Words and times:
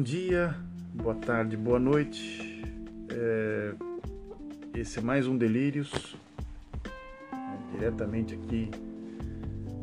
Bom 0.00 0.04
dia, 0.04 0.56
boa 0.94 1.14
tarde, 1.14 1.58
boa 1.58 1.78
noite. 1.78 2.64
É, 3.10 3.74
esse 4.74 4.98
é 4.98 5.02
mais 5.02 5.26
um 5.26 5.36
Delírios, 5.36 6.16
é, 7.30 7.72
diretamente 7.74 8.32
aqui 8.32 8.70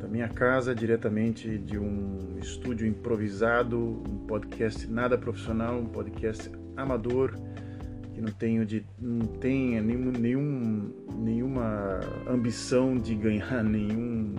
da 0.01 0.07
minha 0.07 0.27
casa, 0.27 0.73
diretamente 0.73 1.59
de 1.59 1.77
um 1.77 2.35
estúdio 2.41 2.87
improvisado, 2.87 3.77
um 3.77 4.25
podcast 4.25 4.87
nada 4.87 5.19
profissional, 5.19 5.77
um 5.77 5.85
podcast 5.85 6.49
amador 6.75 7.35
que 8.15 8.19
não 8.19 8.31
tenho 8.31 8.65
de 8.65 8.83
não 8.99 9.27
tenha 9.27 9.83
nenhum, 9.83 10.11
nenhum, 10.11 10.93
nenhuma 11.15 11.99
ambição 12.27 12.97
de 12.97 13.13
ganhar 13.13 13.61
nenhum 13.63 14.33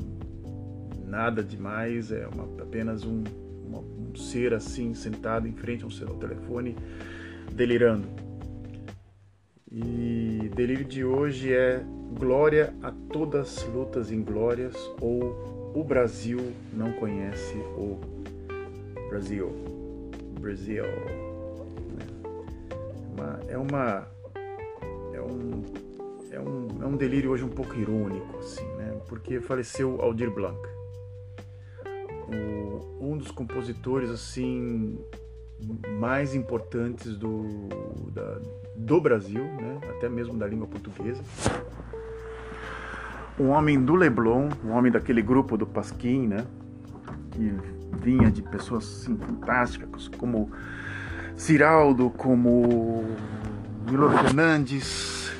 nada 1.07 1.40
demais, 1.40 2.11
é 2.11 2.26
uma, 2.26 2.61
apenas 2.61 3.04
um 3.04 3.22
ser 4.18 4.53
assim 4.53 4.95
sentado 4.95 5.46
em 5.46 5.53
frente 5.53 5.85
ao 5.85 5.90
seu 5.90 6.08
telefone 6.14 6.76
delirando. 7.53 8.07
E 9.71 10.50
delírio 10.54 10.85
de 10.85 11.04
hoje 11.04 11.53
é 11.53 11.82
glória 12.18 12.75
a 12.82 12.90
todas 12.90 13.59
as 13.59 13.68
lutas 13.68 14.11
inglórias 14.11 14.75
ou 15.00 15.73
o 15.75 15.85
Brasil 15.85 16.53
não 16.73 16.93
conhece 16.93 17.57
o 17.76 17.99
Brasil. 19.09 19.53
Brasil. 20.40 20.85
É 23.48 23.59
uma 23.59 24.09
é 25.12 25.21
um 25.21 25.64
é 26.31 26.40
um, 26.40 26.68
é 26.82 26.87
um 26.87 26.96
delírio 26.96 27.31
hoje 27.31 27.45
um 27.45 27.48
pouco 27.48 27.75
irônico 27.75 28.39
assim, 28.39 28.67
né? 28.76 29.00
Porque 29.09 29.40
faleceu 29.40 30.00
Aldir 30.00 30.31
Blanc 30.31 30.78
um 33.01 33.17
dos 33.17 33.31
compositores 33.31 34.11
assim 34.11 34.98
mais 35.98 36.35
importantes 36.35 37.17
do, 37.17 37.69
da, 38.12 38.41
do 38.77 39.01
Brasil, 39.01 39.43
né? 39.43 39.81
até 39.91 40.09
mesmo 40.09 40.39
da 40.39 40.47
língua 40.47 40.67
portuguesa. 40.67 41.23
Um 43.39 43.48
homem 43.48 43.83
do 43.83 43.95
Leblon, 43.95 44.48
um 44.65 44.70
homem 44.70 44.91
daquele 44.91 45.23
grupo 45.23 45.57
do 45.57 45.67
Pasquim, 45.67 46.29
né? 46.29 46.45
que 47.33 47.53
vinha 48.01 48.31
de 48.31 48.42
pessoas 48.42 48.85
assim, 48.85 49.17
fantásticas, 49.17 50.09
como 50.09 50.51
Ciraldo, 51.37 52.11
como 52.11 53.05
Milo 53.89 54.11
Fernandes, 54.11 55.33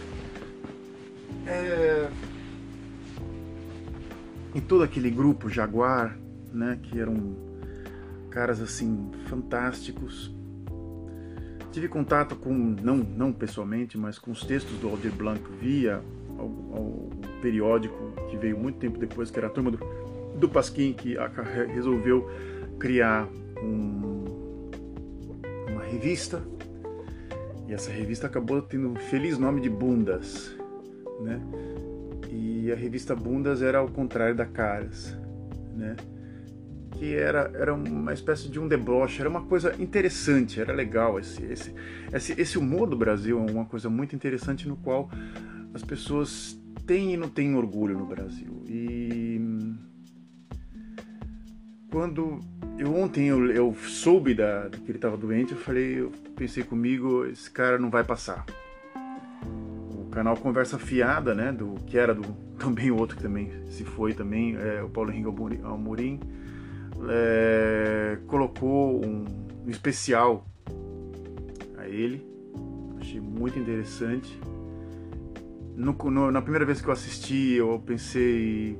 é... 1.47 2.09
e 4.55 4.61
todo 4.61 4.85
aquele 4.85 5.11
grupo 5.11 5.49
Jaguar, 5.49 6.17
né, 6.53 6.79
que 6.83 6.99
eram 6.99 7.37
caras 8.31 8.61
assim 8.61 9.11
fantásticos. 9.27 10.35
Tive 11.73 11.89
contato 11.89 12.35
com, 12.37 12.53
não, 12.53 12.97
não 12.97 13.33
pessoalmente, 13.33 13.99
mas 13.99 14.19
com 14.19 14.31
os 14.31 14.45
textos 14.45 14.79
do 14.79 14.89
Aldir 14.89 15.13
Blanc 15.13 15.41
via 15.61 16.03
o 16.39 17.11
periódico 17.43 18.13
que 18.31 18.37
veio 18.37 18.59
muito 18.59 18.79
tempo 18.79 18.99
depois, 18.99 19.31
que 19.31 19.39
era 19.39 19.49
a 19.49 19.51
turma 19.51 19.71
do, 19.71 19.79
do 20.37 20.49
Pasquim, 20.49 20.93
que 20.93 21.17
resolveu 21.75 22.29
criar 22.79 23.29
um, 23.63 24.25
uma 25.71 25.83
revista. 25.83 26.43
E 27.67 27.73
essa 27.75 27.91
revista 27.91 28.27
acabou 28.27 28.63
tendo 28.63 28.89
um 28.89 28.97
feliz 28.97 29.39
nome 29.39 29.61
de 29.61 29.69
Bundas, 29.69 30.57
né? 31.21 31.41
E 32.31 32.73
a 32.73 32.75
revista 32.75 33.15
Bundas 33.15 33.63
era 33.63 33.79
ao 33.79 33.89
contrário 33.89 34.35
da 34.35 34.47
Caras, 34.47 35.17
né? 35.77 35.97
Que 36.99 37.15
era, 37.15 37.51
era 37.55 37.73
uma 37.73 38.13
espécie 38.13 38.49
de 38.49 38.59
um 38.59 38.67
deboche, 38.67 39.21
era 39.21 39.31
uma 39.31 39.43
coisa 39.43 39.75
interessante, 39.81 40.61
era 40.61 40.73
legal. 40.73 41.19
Esse, 41.19 41.45
esse, 41.45 41.75
esse, 42.13 42.41
esse 42.41 42.59
humor 42.59 42.89
do 42.89 42.97
Brasil 42.97 43.39
é 43.39 43.51
uma 43.51 43.65
coisa 43.65 43.89
muito 43.89 44.17
interessante 44.17 44.67
no 44.69 44.77
qual 44.77 45.09
as 45.73 45.83
pessoas 45.83 46.61
têm 46.87 47.15
e 47.15 47.17
não 47.17 47.29
têm 47.29 47.55
orgulho 47.55 47.97
no 47.97 48.05
Brasil. 48.05 48.65
E 48.67 49.41
quando 51.89 52.41
eu 52.77 52.95
ontem 52.95 53.29
eu, 53.29 53.47
eu 53.47 53.75
soube 53.75 54.35
da, 54.35 54.69
que 54.69 54.91
ele 54.91 54.99
estava 54.99 55.17
doente, 55.17 55.53
eu 55.53 55.59
falei, 55.59 56.01
eu 56.01 56.11
pensei 56.35 56.65
comigo, 56.65 57.25
esse 57.27 57.49
cara 57.49 57.79
não 57.79 57.91
vai 57.91 58.03
passar. 58.03 58.45
O 59.93 60.11
canal 60.11 60.37
Conversa 60.37 60.79
Fiada, 60.79 61.33
né, 61.33 61.53
do 61.53 61.77
que 61.87 61.97
era 61.97 62.13
do 62.13 62.25
também 62.59 62.91
outro 62.91 63.17
que 63.17 63.23
também 63.23 63.53
se 63.71 63.85
foi 63.85 64.15
também, 64.15 64.57
é, 64.57 64.83
o 64.83 64.89
Paulo 64.89 65.13
Henrique 65.13 65.63
Almorim 65.63 66.19
é, 67.09 68.19
colocou 68.27 69.05
um, 69.05 69.25
especial 69.67 70.45
a 71.77 71.87
ele. 71.87 72.27
Achei 72.99 73.21
muito 73.21 73.59
interessante. 73.59 74.39
No, 75.77 75.93
no, 75.93 76.31
na 76.31 76.43
primeira 76.43 76.65
vez 76.65 76.81
que 76.81 76.89
eu 76.89 76.93
assisti, 76.93 77.55
eu 77.55 77.81
pensei: 77.85 78.79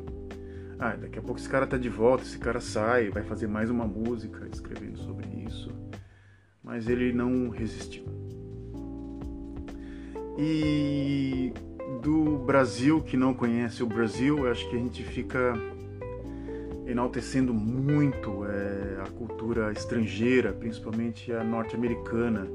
ah, 0.79 0.97
daqui 0.97 1.19
a 1.19 1.23
pouco 1.23 1.41
esse 1.41 1.49
cara 1.49 1.67
tá 1.67 1.77
de 1.77 1.89
volta, 1.89 2.25
esse 2.25 2.39
cara 2.39 2.61
sai, 2.61 3.11
vai 3.11 3.23
fazer 3.23 3.47
mais 3.47 3.71
uma 3.71 3.87
música 3.87 4.49
escrevendo 4.53 4.99
sobre 4.99 5.27
isso. 5.47 5.73
Mas 6.63 6.89
ele 6.89 7.13
não 7.13 7.49
resistiu. 7.49 8.05
E 10.37 11.53
do 12.03 12.39
Brasil 12.39 13.03
que 13.03 13.17
não 13.17 13.35
conhece 13.35 13.83
o 13.83 13.87
Brasil, 13.87 14.49
acho 14.49 14.69
que 14.69 14.77
a 14.77 14.79
gente 14.79 15.03
fica 15.03 15.55
enaltecendo 16.89 17.53
muito 17.53 18.45
é, 18.47 19.03
a 19.03 19.11
cultura 19.11 19.71
estrangeira, 19.71 20.53
principalmente 20.53 21.31
a 21.33 21.45
norte-americana, 21.45 22.49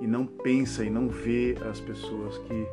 e 0.00 0.06
não 0.06 0.26
pensa 0.26 0.84
e 0.84 0.90
não 0.90 1.08
vê 1.08 1.56
as 1.70 1.78
pessoas 1.80 2.38
que 2.38 2.66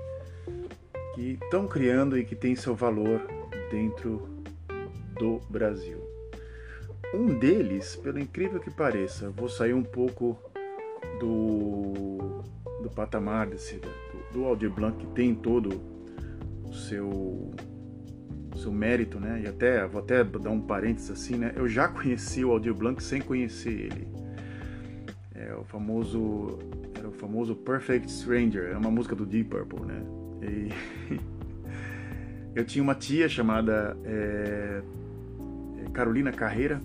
que 1.14 1.38
estão 1.44 1.68
criando 1.68 2.18
e 2.18 2.25
que 2.25 2.36
têm 2.36 2.56
seu 2.56 2.75
valor 2.75 3.22
dentro 3.69 4.28
do 5.18 5.40
Brasil. 5.50 6.00
Um 7.14 7.38
deles, 7.38 7.96
pelo 7.96 8.20
incrível 8.20 8.59
que 8.59 8.72
pareça, 8.72 9.30
vou 9.30 9.47
sair 9.47 9.74
um 9.74 9.84
pouco 9.84 10.38
do, 11.20 12.41
do 12.81 12.90
patamar 12.90 13.46
desse, 13.46 13.75
do, 13.75 13.90
do 14.34 14.46
Aldir 14.46 14.72
Blanc, 14.72 14.97
que 14.97 15.06
tem 15.14 15.35
todo 15.35 15.80
o 16.64 16.74
seu 16.74 17.52
seu 18.63 18.72
mérito, 18.72 19.19
né? 19.19 19.41
E 19.44 19.47
até 19.47 19.85
vou 19.85 20.01
até 20.01 20.24
dar 20.24 20.50
um 20.50 20.62
parênteses 20.62 21.12
assim, 21.12 21.35
né? 21.35 21.53
Eu 21.56 21.68
já 21.68 21.88
conheci 21.88 22.44
o 22.44 22.51
Aldir 22.51 22.74
Blanc 22.74 23.01
sem 23.03 23.22
conhecer 23.22 23.72
ele. 23.72 24.07
É 25.35 25.53
o 25.56 25.63
famoso 25.63 26.59
era 26.97 27.07
o 27.07 27.12
famoso 27.12 27.56
Perfect 27.56 28.09
Stranger, 28.09 28.72
é 28.72 28.78
uma 28.78 28.90
música 28.90 29.16
do 29.16 29.25
Deep 29.25 29.50
Purple, 29.50 29.85
né? 29.85 30.02
E 30.41 30.69
eu 32.56 32.63
tinha 32.66 32.81
uma 32.81 32.96
tia 32.96 33.28
chamada 33.28 33.97
é, 34.06 34.81
é, 35.79 35.90
Carolina 35.91 36.31
Carreira 36.31 36.81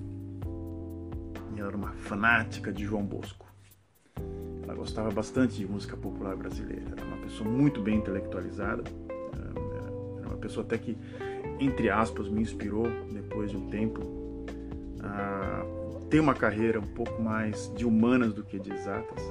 e 1.55 1.61
ela 1.61 1.69
era 1.69 1.77
uma 1.77 1.93
fanática 1.93 2.73
de 2.73 2.85
João 2.85 3.05
Bosco. 3.05 3.47
Ela 4.65 4.75
gostava 4.75 5.11
bastante 5.11 5.57
de 5.57 5.67
música 5.67 5.97
popular 5.97 6.37
brasileira. 6.37 6.83
Era 6.97 7.07
uma 7.07 7.19
pessoa 7.19 7.49
muito 7.49 7.81
bem 7.81 7.99
intelectualizada. 7.99 8.83
Era 10.19 10.29
uma 10.29 10.37
pessoa 10.37 10.65
até 10.65 10.77
que 10.77 10.99
entre 11.61 11.91
aspas, 11.91 12.29
me 12.29 12.43
inspirou 12.43 12.87
depois 13.13 13.51
de 13.51 13.57
um 13.57 13.69
tempo 13.69 14.01
a 15.01 15.65
ter 16.09 16.21
uma 16.21 16.35
carreira 16.35 16.81
um 16.81 16.87
pouco 16.87 17.21
mais 17.23 17.73
de 17.77 17.85
humanas 17.85 18.33
do 18.33 18.43
que 18.43 18.59
de 18.59 18.73
exatas. 18.73 19.23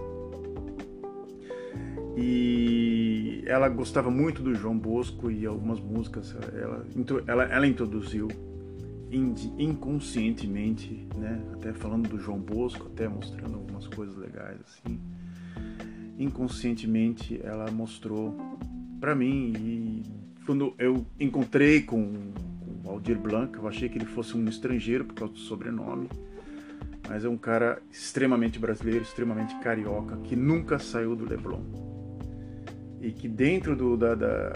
E 2.15 3.43
ela 3.45 3.69
gostava 3.69 4.09
muito 4.09 4.41
do 4.41 4.53
João 4.55 4.77
Bosco 4.77 5.29
e 5.29 5.45
algumas 5.45 5.79
músicas 5.79 6.35
ela, 6.53 6.85
ela, 7.27 7.43
ela 7.43 7.67
introduziu 7.67 8.27
inconscientemente, 9.11 11.07
né? 11.15 11.41
Até 11.53 11.71
falando 11.73 12.09
do 12.09 12.19
João 12.19 12.39
Bosco, 12.39 12.87
até 12.87 13.07
mostrando 13.07 13.55
algumas 13.55 13.87
coisas 13.87 14.15
legais 14.17 14.57
assim. 14.61 14.99
Inconscientemente 16.17 17.39
ela 17.43 17.71
mostrou 17.71 18.35
para 18.99 19.15
mim 19.15 19.53
e 19.55 20.26
quando 20.47 20.73
eu 20.79 21.05
encontrei 21.19 21.81
com, 21.81 22.09
o 22.85 22.89
Aldir 22.89 23.19
Blanc, 23.19 23.57
eu 23.57 23.67
achei 23.67 23.89
que 23.89 23.97
ele 23.97 24.05
fosse 24.05 24.37
um 24.37 24.47
estrangeiro 24.47 25.03
por 25.03 25.13
causa 25.13 25.33
do 25.33 25.39
sobrenome, 25.39 26.07
mas 27.05 27.25
é 27.25 27.29
um 27.29 27.35
cara 27.35 27.81
extremamente 27.91 28.57
brasileiro, 28.57 29.03
extremamente 29.03 29.53
carioca, 29.59 30.15
que 30.23 30.37
nunca 30.37 30.79
saiu 30.79 31.17
do 31.17 31.25
Leblon. 31.25 31.59
E 33.01 33.11
que 33.11 33.27
dentro 33.27 33.75
do, 33.75 33.97
da, 33.97 34.15
da, 34.15 34.49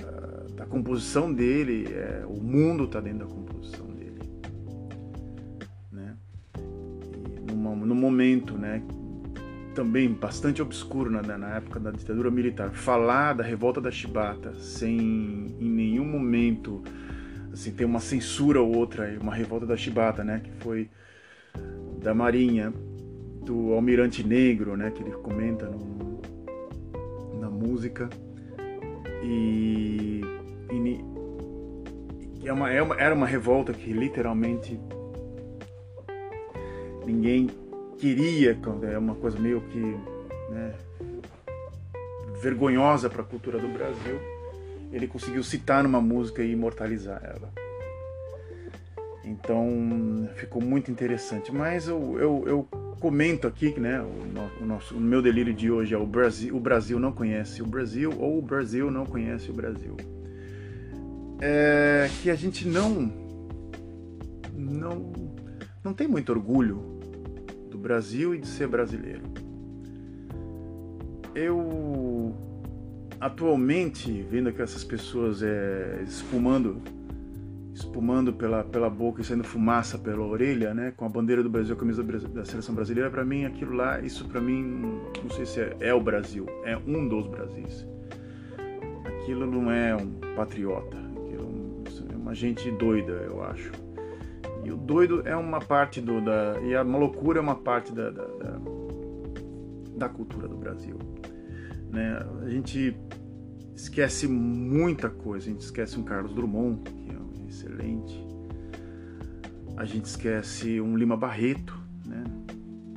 da, 0.56 0.66
composição 0.66 1.32
dele, 1.32 1.86
é, 1.92 2.24
o 2.26 2.42
mundo 2.42 2.86
está 2.86 3.02
dentro 3.02 3.20
da 3.20 3.26
composição 3.26 3.86
dele. 3.88 4.20
Né? 5.92 6.16
E 7.50 7.54
momento 7.94 8.58
né, 8.58 8.82
também 9.74 10.12
bastante 10.12 10.62
obscuro 10.62 11.10
na, 11.10 11.22
na, 11.22 11.56
época 11.56 11.80
da 11.80 11.92
ditadura 11.92 12.30
militar. 12.30 12.72
Falar 12.72 13.34
da 13.34 13.44
revolta 13.44 13.80
da 13.80 13.92
Chibata 13.92 14.54
sem 14.56 15.56
em 15.60 15.70
nenhum 15.70 16.06
momento 16.06 16.84
assim 17.52 17.72
ter 17.72 17.86
uma 17.86 18.00
censura 18.00 18.62
ou 18.62 18.76
outra, 18.76 19.18
uma 19.20 19.34
revolta 19.34 19.66
da 19.66 19.76
Chibata, 19.76 20.24
né, 20.24 20.42
que 20.44 20.52
foi 20.64 20.90
da 22.02 22.14
Marinha 22.14 22.74
do 23.44 23.74
Almirante 23.74 24.26
Negro, 24.26 24.78
né, 24.78 24.92
que 24.92 25.04
ele 25.04 25.12
comenta 25.12 25.68
no, 25.68 26.22
na 27.40 27.50
música. 27.50 28.10
E, 29.24 30.22
e, 30.72 31.06
e 32.42 32.48
é 32.48 32.54
uma, 32.54 32.72
é 32.72 32.82
uma, 32.82 32.96
era 32.96 33.14
uma 33.14 33.28
revolta 33.28 33.74
que 33.74 33.92
literalmente 33.92 34.80
ninguém 37.06 37.50
queria, 38.02 38.58
é 38.92 38.98
uma 38.98 39.14
coisa 39.14 39.40
meio 39.40 39.62
que 39.62 39.80
né, 40.50 40.74
vergonhosa 42.42 43.08
para 43.08 43.22
a 43.22 43.26
cultura 43.26 43.60
do 43.60 43.68
Brasil. 43.68 44.20
Ele 44.92 45.08
conseguiu 45.08 45.44
citar 45.44 45.84
numa 45.84 46.02
música 46.02 46.42
e 46.42 46.52
imortalizar 46.52 47.22
ela. 47.24 47.54
Então 49.24 50.28
ficou 50.36 50.62
muito 50.62 50.90
interessante. 50.90 51.52
Mas 51.52 51.88
eu, 51.88 52.18
eu, 52.20 52.44
eu 52.48 52.64
comento 53.00 53.48
aqui, 53.48 53.80
né? 53.80 54.02
O, 54.60 54.66
nosso, 54.66 54.98
o 54.98 55.00
meu 55.00 55.22
delírio 55.22 55.54
de 55.54 55.70
hoje 55.70 55.94
é 55.94 55.98
o 55.98 56.06
Brasil, 56.06 56.56
o 56.56 56.60
Brasil 56.60 57.00
não 57.00 57.12
conhece 57.12 57.62
o 57.62 57.68
Brasil 57.68 58.12
ou 58.18 58.40
o 58.40 58.42
Brasil 58.42 58.90
não 58.90 59.06
conhece 59.06 59.52
o 59.52 59.54
Brasil. 59.54 59.96
É 61.40 62.10
que 62.22 62.32
a 62.32 62.36
gente 62.36 62.68
não 62.68 63.14
não 64.56 65.14
não 65.84 65.94
tem 65.94 66.08
muito 66.08 66.32
orgulho 66.32 67.01
do 67.72 67.78
Brasil 67.78 68.36
e 68.36 68.38
de 68.38 68.48
ser 68.48 68.68
brasileiro. 68.68 69.24
Eu 71.34 72.36
atualmente 73.20 74.26
vendo 74.30 74.52
que 74.52 74.62
essas 74.62 74.84
pessoas 74.84 75.42
é, 75.42 76.04
espumando 76.06 76.82
espumando 77.74 78.34
pela, 78.34 78.64
pela 78.64 78.90
boca 78.90 79.22
e 79.22 79.24
saindo 79.24 79.44
fumaça 79.44 79.98
pela 79.98 80.24
orelha, 80.26 80.74
né, 80.74 80.94
com 80.96 81.06
a 81.06 81.10
bandeira 81.10 81.42
do 81.42 81.50
Brasil, 81.50 81.74
a 81.74 81.78
camisa 81.78 82.04
da 82.04 82.46
seleção 82.46 82.76
brasileira, 82.76 83.10
para 83.10 83.24
mim 83.24 83.46
aquilo 83.46 83.74
lá, 83.74 84.00
isso 84.02 84.28
para 84.28 84.42
mim, 84.42 85.00
não 85.24 85.30
sei 85.32 85.46
se 85.46 85.62
é, 85.62 85.78
é, 85.80 85.94
o 85.94 86.02
Brasil, 86.02 86.46
é 86.66 86.78
um 86.78 87.08
dos 87.08 87.28
Brasis. 87.28 87.88
Aquilo 89.06 89.46
não 89.46 89.72
é 89.72 89.96
um 89.96 90.12
patriota, 90.36 90.98
aquilo 90.98 91.84
é 92.12 92.16
uma 92.16 92.36
gente 92.36 92.70
doida, 92.72 93.14
eu 93.14 93.42
acho. 93.44 93.72
E 94.64 94.72
o 94.72 94.78
doido 94.78 95.28
é 95.28 95.36
uma 95.36 95.60
parte 95.60 96.00
do 96.00 96.22
da 96.22 96.60
e 96.62 96.76
a 96.76 96.82
loucura 96.82 97.40
é 97.40 97.42
uma 97.42 97.56
parte 97.56 97.92
da, 97.92 98.10
da, 98.10 98.26
da, 98.26 98.62
da 99.98 100.10
cultura 100.10 100.48
do 100.48 100.58
Brasil, 100.58 100.98
né? 101.90 102.20
A 102.44 102.50
gente 102.50 102.96
esquece 103.76 104.28
muita 104.28 105.10
coisa, 105.10 105.50
a 105.50 105.52
gente 105.52 105.62
esquece 105.62 106.00
um 106.00 106.04
Carlos 106.04 106.34
Drummond, 106.34 106.82
excelente. 107.52 108.26
A 109.76 109.86
gente 109.86 110.06
esquece 110.06 110.82
um 110.82 110.98
Lima 110.98 111.18
Barreto, 111.18 111.78
né? 112.06 112.24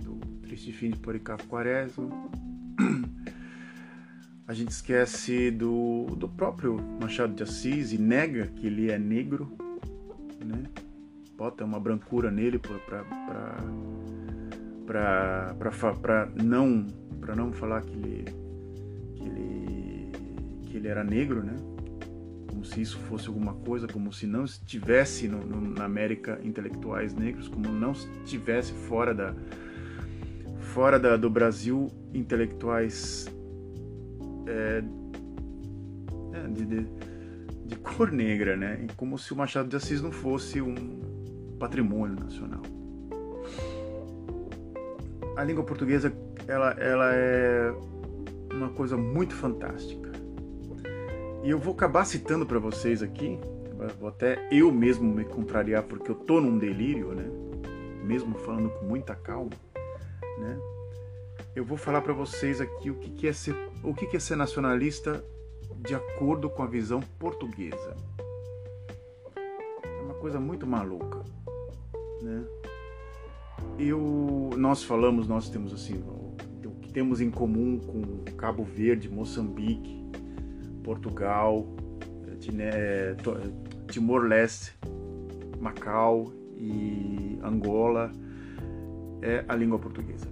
do 0.02 0.16
Triste 0.42 0.72
Fim 0.72 0.90
de 0.90 0.98
Policarpo 0.98 1.46
Quaresma. 1.46 2.08
A 4.46 4.52
gente 4.52 4.70
esquece 4.70 5.50
do, 5.50 6.04
do 6.16 6.28
próprio 6.28 6.76
Machado 7.00 7.32
de 7.32 7.42
Assis 7.42 7.92
e 7.92 7.98
nega 7.98 8.48
que 8.48 8.66
ele 8.66 8.90
é 8.90 8.98
negro, 8.98 9.56
né? 10.44 10.64
Bota 11.36 11.64
uma 11.64 11.80
brancura 11.80 12.30
nele 12.30 12.58
para 12.58 13.04
não 16.42 16.86
para 17.20 17.34
não 17.34 17.52
falar 17.52 17.82
que 17.82 17.94
ele, 17.94 18.24
que 19.14 19.22
ele 19.22 20.12
que 20.62 20.76
ele 20.76 20.88
era 20.88 21.02
negro, 21.02 21.42
né? 21.42 21.56
como 22.64 22.64
se 22.64 22.80
isso 22.80 22.98
fosse 23.00 23.28
alguma 23.28 23.52
coisa, 23.52 23.86
como 23.86 24.12
se 24.12 24.26
não 24.26 24.44
estivesse 24.44 25.28
no, 25.28 25.44
no, 25.44 25.60
na 25.60 25.84
América 25.84 26.40
intelectuais 26.42 27.14
negros, 27.14 27.48
como 27.48 27.68
não 27.68 27.92
estivesse 27.92 28.72
fora 28.72 29.12
da 29.12 29.34
fora 30.72 30.98
da, 30.98 31.16
do 31.16 31.28
Brasil 31.28 31.90
intelectuais 32.12 33.26
é, 34.46 34.82
é, 36.32 36.48
de, 36.48 36.64
de, 36.64 36.86
de, 37.66 37.76
cor 37.76 38.10
negra, 38.10 38.56
né? 38.56 38.80
E 38.82 38.92
como 38.94 39.18
se 39.18 39.32
o 39.32 39.36
Machado 39.36 39.68
de 39.68 39.76
Assis 39.76 40.00
não 40.00 40.10
fosse 40.10 40.60
um 40.60 41.13
patrimônio 41.58 42.16
nacional. 42.18 42.62
A 45.36 45.42
língua 45.42 45.64
portuguesa 45.64 46.12
ela, 46.46 46.70
ela 46.72 47.14
é 47.14 47.74
uma 48.52 48.68
coisa 48.70 48.96
muito 48.96 49.34
fantástica 49.34 50.14
e 51.44 51.50
eu 51.50 51.58
vou 51.58 51.74
acabar 51.74 52.06
citando 52.06 52.46
para 52.46 52.58
vocês 52.58 53.02
aqui, 53.02 53.38
vou 54.00 54.08
até 54.08 54.48
eu 54.50 54.72
mesmo 54.72 55.14
me 55.14 55.26
contrariar 55.26 55.82
porque 55.82 56.10
eu 56.10 56.14
tô 56.14 56.40
num 56.40 56.56
delírio, 56.56 57.14
né? 57.14 57.24
Mesmo 58.02 58.38
falando 58.38 58.70
com 58.70 58.86
muita 58.86 59.14
calma, 59.14 59.50
né? 60.38 60.58
Eu 61.54 61.62
vou 61.62 61.76
falar 61.76 62.00
para 62.00 62.14
vocês 62.14 62.62
aqui 62.62 62.90
o 62.90 62.94
que, 62.94 63.10
que 63.10 63.28
é 63.28 63.32
ser, 63.34 63.54
o 63.82 63.92
que, 63.92 64.06
que 64.06 64.16
é 64.16 64.20
ser 64.20 64.36
nacionalista 64.36 65.22
de 65.76 65.94
acordo 65.94 66.48
com 66.48 66.62
a 66.62 66.66
visão 66.66 67.00
portuguesa. 67.18 67.94
É 69.84 70.02
uma 70.02 70.14
coisa 70.14 70.40
muito 70.40 70.66
maluca, 70.66 71.22
né? 72.24 72.44
Eu, 73.78 74.50
nós 74.56 74.82
falamos, 74.82 75.28
nós 75.28 75.48
temos 75.48 75.72
assim, 75.72 75.94
o 76.64 76.70
que 76.80 76.90
temos 76.92 77.20
em 77.20 77.30
comum 77.30 77.78
com 77.78 78.32
Cabo 78.36 78.64
Verde, 78.64 79.08
Moçambique, 79.08 80.02
Portugal, 80.82 81.66
eh, 82.26 83.16
Timor-Leste, 83.88 84.76
Macau 85.60 86.32
e 86.56 87.38
Angola 87.42 88.10
é 89.22 89.44
a 89.48 89.54
língua 89.56 89.78
portuguesa. 89.78 90.26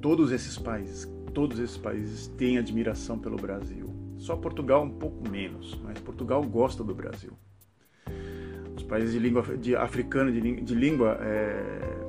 Todos 0.00 0.30
esses 0.30 0.58
países, 0.58 1.10
todos 1.32 1.58
esses 1.58 1.76
países 1.76 2.26
têm 2.28 2.58
admiração 2.58 3.18
pelo 3.18 3.36
Brasil. 3.36 3.86
Só 4.18 4.36
Portugal 4.36 4.82
um 4.82 4.90
pouco 4.90 5.28
menos, 5.28 5.80
mas 5.82 5.98
Portugal 6.00 6.42
gosta 6.42 6.84
do 6.84 6.94
Brasil. 6.94 7.32
Países 8.88 9.12
de 9.12 9.18
língua 9.18 9.42
de 9.56 9.76
africana 9.76 10.32
de, 10.32 10.40
de 10.62 10.74
língua 10.74 11.18
é, 11.20 12.08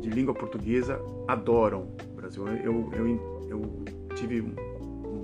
de 0.00 0.10
língua 0.10 0.34
portuguesa 0.34 1.00
adoram 1.28 1.88
o 2.12 2.16
Brasil. 2.16 2.46
Eu, 2.48 2.90
eu, 2.92 3.46
eu 3.48 3.84
tive 4.14 4.42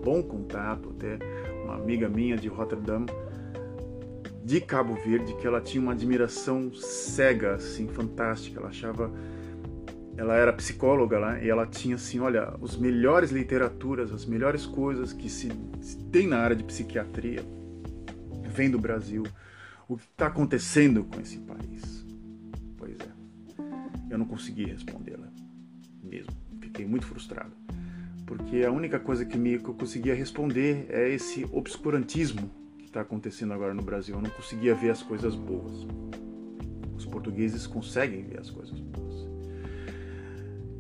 bom 0.04 0.22
contato, 0.22 0.94
até 0.96 1.18
uma 1.64 1.74
amiga 1.74 2.08
minha 2.08 2.36
de 2.36 2.48
Rotterdam, 2.48 3.06
de 4.42 4.60
Cabo 4.60 4.94
Verde, 4.94 5.34
que 5.34 5.46
ela 5.46 5.60
tinha 5.60 5.82
uma 5.82 5.92
admiração 5.92 6.72
cega, 6.74 7.54
assim, 7.54 7.86
fantástica. 7.88 8.58
Ela 8.58 8.68
achava, 8.68 9.10
ela 10.16 10.34
era 10.34 10.52
psicóloga 10.52 11.18
lá 11.18 11.38
e 11.38 11.48
ela 11.48 11.66
tinha 11.66 11.96
assim, 11.96 12.20
olha, 12.20 12.54
os 12.60 12.76
melhores 12.76 13.30
literaturas, 13.30 14.12
as 14.12 14.24
melhores 14.24 14.66
coisas 14.66 15.12
que 15.12 15.28
se, 15.28 15.52
se 15.80 15.98
tem 16.04 16.26
na 16.26 16.38
área 16.38 16.56
de 16.56 16.64
psiquiatria 16.64 17.44
vem 18.48 18.70
do 18.70 18.78
Brasil. 18.78 19.24
O 19.90 19.96
que 19.96 20.04
está 20.04 20.28
acontecendo 20.28 21.02
com 21.02 21.20
esse 21.20 21.38
país? 21.40 22.06
Pois 22.76 22.96
é, 23.00 23.10
eu 24.08 24.16
não 24.16 24.24
consegui 24.24 24.66
respondê-la 24.66 25.26
mesmo. 26.00 26.32
Fiquei 26.60 26.86
muito 26.86 27.06
frustrado 27.06 27.50
porque 28.24 28.62
a 28.64 28.70
única 28.70 29.00
coisa 29.00 29.24
que, 29.24 29.36
me, 29.36 29.58
que 29.58 29.68
eu 29.68 29.74
conseguia 29.74 30.14
responder 30.14 30.86
é 30.90 31.12
esse 31.12 31.44
obscurantismo 31.50 32.48
que 32.78 32.84
está 32.84 33.00
acontecendo 33.00 33.52
agora 33.52 33.74
no 33.74 33.82
Brasil. 33.82 34.14
Eu 34.14 34.22
não 34.22 34.30
conseguia 34.30 34.76
ver 34.76 34.90
as 34.90 35.02
coisas 35.02 35.34
boas. 35.34 35.84
Os 36.96 37.04
portugueses 37.04 37.66
conseguem 37.66 38.22
ver 38.22 38.38
as 38.38 38.48
coisas 38.48 38.78
boas. 38.78 39.26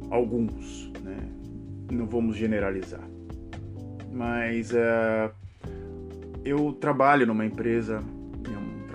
Alguns, 0.08 0.92
né? 1.02 1.18
Não 1.90 2.06
vamos 2.06 2.36
generalizar. 2.36 3.02
Mas 4.12 4.70
uh, 4.70 5.34
eu 6.44 6.72
trabalho 6.74 7.26
numa 7.26 7.44
empresa, 7.44 8.04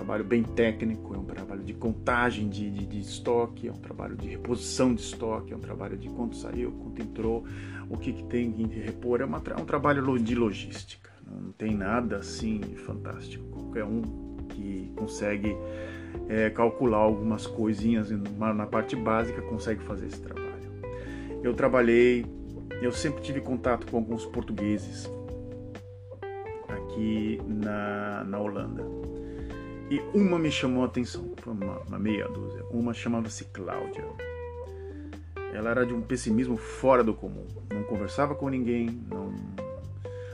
trabalho 0.05 0.23
bem 0.23 0.43
técnico, 0.43 1.15
é 1.15 1.17
um 1.17 1.25
trabalho 1.25 1.63
de 1.63 1.73
contagem 1.73 2.47
de, 2.47 2.69
de, 2.69 2.85
de 2.85 2.99
estoque, 2.99 3.67
é 3.67 3.71
um 3.71 3.77
trabalho 3.77 4.15
de 4.15 4.27
reposição 4.27 4.93
de 4.93 5.01
estoque, 5.01 5.51
é 5.51 5.55
um 5.55 5.59
trabalho 5.59 5.97
de 5.97 6.07
quanto 6.09 6.35
saiu, 6.35 6.71
quanto 6.73 7.01
entrou 7.01 7.43
o 7.89 7.97
que, 7.97 8.13
que 8.13 8.23
tem 8.25 8.51
que 8.51 8.79
repor. 8.79 9.19
É, 9.19 9.25
uma, 9.25 9.41
é 9.43 9.59
um 9.59 9.65
trabalho 9.65 10.19
de 10.19 10.35
logística, 10.35 11.09
não 11.25 11.51
tem 11.53 11.73
nada 11.73 12.17
assim 12.17 12.61
fantástico. 12.85 13.43
Qualquer 13.47 13.83
um 13.83 14.03
que 14.49 14.93
consegue 14.95 15.57
é, 16.29 16.51
calcular 16.51 16.99
algumas 16.99 17.47
coisinhas 17.47 18.11
na 18.11 18.67
parte 18.67 18.95
básica 18.95 19.41
consegue 19.41 19.83
fazer 19.83 20.05
esse 20.05 20.21
trabalho. 20.21 20.45
Eu 21.41 21.55
trabalhei, 21.55 22.27
eu 22.79 22.91
sempre 22.91 23.23
tive 23.23 23.41
contato 23.41 23.87
com 23.87 23.97
alguns 23.97 24.23
portugueses 24.23 25.09
aqui 26.69 27.41
na, 27.47 28.23
na 28.23 28.39
Holanda. 28.39 28.83
E 29.89 30.01
uma 30.13 30.39
me 30.39 30.51
chamou 30.51 30.83
a 30.83 30.87
atenção, 30.87 31.33
uma, 31.45 31.79
uma 31.81 31.99
meia 31.99 32.27
dúzia. 32.27 32.63
Uma 32.71 32.93
chamava-se 32.93 33.45
Cláudia 33.45 34.05
ela 35.55 35.69
era 35.69 35.85
de 35.85 35.93
um 35.93 36.01
pessimismo 36.01 36.57
fora 36.57 37.03
do 37.03 37.13
comum. 37.13 37.45
Não 37.73 37.83
conversava 37.83 38.35
com 38.35 38.49
ninguém, 38.49 39.01
não, 39.09 39.33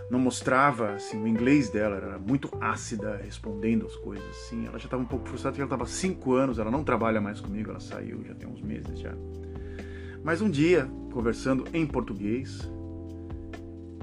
não 0.09 0.19
mostrava 0.19 0.93
assim, 0.93 1.21
o 1.21 1.27
inglês 1.27 1.69
dela, 1.69 1.95
era 1.95 2.19
muito 2.19 2.49
ácida, 2.59 3.21
respondendo 3.23 3.85
as 3.85 3.95
coisas 3.95 4.27
assim. 4.29 4.65
Ela 4.65 4.79
já 4.79 4.85
estava 4.85 5.01
um 5.01 5.05
pouco 5.05 5.27
frustrada, 5.27 5.53
porque 5.53 5.61
ela 5.61 5.67
estava 5.67 5.85
cinco 5.85 6.33
anos, 6.33 6.57
ela 6.57 6.71
não 6.71 6.83
trabalha 6.83 7.21
mais 7.21 7.39
comigo, 7.39 7.69
ela 7.69 7.79
saiu 7.79 8.23
já 8.25 8.33
tem 8.33 8.49
uns 8.49 8.61
meses 8.61 8.99
já. 8.99 9.13
Mas 10.23 10.41
um 10.41 10.49
dia, 10.49 10.89
conversando 11.11 11.65
em 11.73 11.85
português, 11.85 12.69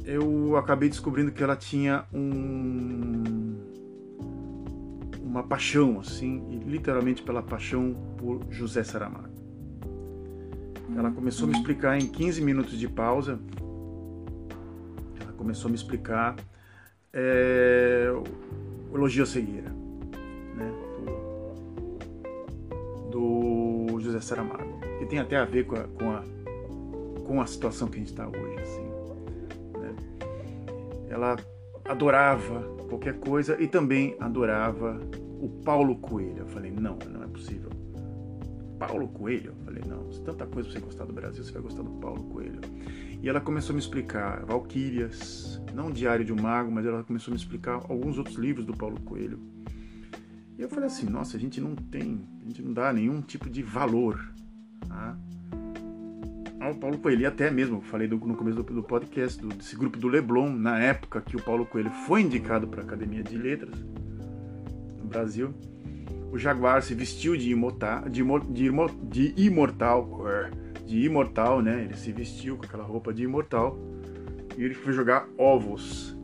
eu 0.05 0.57
acabei 0.57 0.89
descobrindo 0.89 1.31
que 1.33 1.43
ela 1.43 1.57
tinha 1.57 2.05
um 2.13 3.57
uma 5.29 5.43
paixão 5.43 6.01
assim, 6.01 6.63
literalmente 6.67 7.23
pela 7.23 7.43
paixão 7.43 7.95
por 8.17 8.41
José 8.51 8.83
Saramago. 8.83 9.29
Ela 10.97 11.11
começou 11.11 11.47
a 11.47 11.51
me 11.51 11.59
explicar 11.59 12.01
em 12.01 12.07
15 12.07 12.41
minutos 12.41 12.79
de 12.79 12.89
pausa. 12.89 13.39
Ela 15.21 15.33
começou 15.33 15.69
a 15.69 15.71
me 15.71 15.77
explicar 15.77 16.35
é, 17.13 18.11
o 18.91 18.97
elogio 18.97 19.23
à 19.23 19.27
né, 20.57 20.73
do, 23.11 23.87
do 23.91 24.01
José 24.01 24.21
Saramago, 24.23 24.81
que 24.99 25.05
tem 25.05 25.19
até 25.19 25.37
a 25.37 25.45
ver 25.45 25.67
com 25.67 25.77
a, 25.77 25.85
com 25.85 26.11
a, 26.11 26.25
com 27.27 27.41
a 27.43 27.47
situação 27.47 27.87
que 27.87 27.97
a 27.97 27.99
gente 27.99 28.13
está 28.13 28.27
hoje, 28.27 28.61
assim. 28.63 28.89
Né? 29.79 29.95
Ela 31.11 31.37
adorava 31.89 32.61
qualquer 32.89 33.19
coisa 33.19 33.61
e 33.61 33.67
também 33.67 34.17
adorava 34.21 35.01
o 35.41 35.49
Paulo 35.65 35.97
Coelho. 35.97 36.39
Eu 36.39 36.47
falei, 36.47 36.71
não, 36.71 36.99
não 37.11 37.23
é 37.23 37.27
possível. 37.27 37.71
Paulo 38.79 39.09
Coelho? 39.09 39.55
Eu 39.59 39.65
falei, 39.65 39.83
não, 39.87 40.11
se 40.13 40.23
tanta 40.23 40.47
coisa 40.47 40.71
você 40.71 40.79
gostar 40.79 41.05
do 41.05 41.13
Brasil, 41.13 41.43
você 41.43 41.53
vai 41.53 41.63
gostar 41.63 41.83
do 41.83 41.91
Paulo 41.93 42.23
Coelho. 42.25 42.61
E 43.21 43.29
ela 43.29 43.41
começou 43.41 43.73
a 43.73 43.75
me 43.75 43.81
explicar 43.81 44.45
Valquírias, 44.45 45.61
não 45.75 45.91
Diário 45.91 46.25
de 46.25 46.33
um 46.33 46.41
Mago, 46.41 46.71
mas 46.71 46.87
ela 46.87 47.03
começou 47.03 47.33
a 47.33 47.35
me 47.35 47.41
explicar 47.41 47.75
alguns 47.89 48.19
outros 48.19 48.37
livros 48.37 48.65
do 48.65 48.77
Paulo 48.77 49.01
Coelho. 49.01 49.41
E 50.57 50.63
eu 50.63 50.69
falei 50.69 50.87
assim, 50.87 51.07
nossa, 51.07 51.37
a 51.37 51.41
gente 51.41 51.61
não 51.61 51.75
tem, 51.75 52.21
a 52.43 52.45
gente 52.47 52.63
não 52.63 52.73
dá 52.73 52.93
nenhum 52.93 53.21
tipo 53.21 53.49
de 53.51 53.63
valor 53.63 54.21
tá? 54.87 55.17
Ao 56.61 56.75
Paulo 56.75 56.99
Coelho. 56.99 57.23
E 57.23 57.27
até 57.27 57.51
mesmo, 57.51 57.81
falei 57.81 58.09
do, 58.09 58.17
no 58.17 58.37
começo 58.37 58.63
do, 58.63 58.75
do 58.75 58.83
podcast, 58.83 59.41
do, 59.41 59.49
desse 59.49 59.77
grupo 59.77 59.99
do 59.99 60.09
Leblon, 60.09 60.51
na 60.51 60.79
época 60.79 61.21
que 61.21 61.37
o 61.37 61.43
Paulo 61.43 61.67
Coelho 61.67 61.91
foi 62.07 62.23
indicado 62.23 62.67
para 62.67 62.83
a 62.83 62.85
Academia 62.85 63.23
de 63.23 63.37
Letras, 63.37 63.75
Brasil, 65.09 65.55
o 66.31 66.39
Jaguar 66.39 66.83
se 66.83 66.95
vestiu 66.95 67.37
de, 67.37 67.51
imortal, 67.51 68.09
de, 68.09 68.23
de, 68.51 68.71
de 69.03 69.35
imortal, 69.37 70.25
de 70.87 71.05
imortal, 71.05 71.63
né? 71.63 71.85
Ele 71.85 71.97
se 71.97 72.13
vestiu 72.13 72.57
com 72.57 72.67
aquela 72.67 72.85
roupa 72.85 73.13
de 73.13 73.25
imortal 73.25 73.79
e 74.57 74.63
ele 74.63 74.75
foi 74.75 74.93
jogar 74.93 75.27
ovos 75.39 76.17